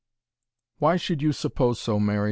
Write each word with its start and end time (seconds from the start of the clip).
"Why 0.79 0.95
should 0.97 1.21
you 1.21 1.31
suppose 1.31 1.79
so, 1.79 1.99
Mary?" 1.99 2.19